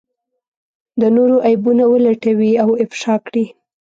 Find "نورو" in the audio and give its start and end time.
1.15-1.35